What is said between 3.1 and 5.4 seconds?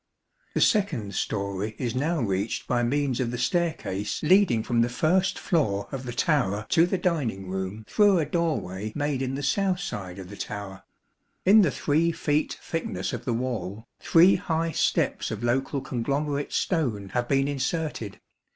of the staircase leading from the first